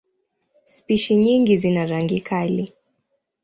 [0.63, 2.73] Spishi nyingi zina rangi kali.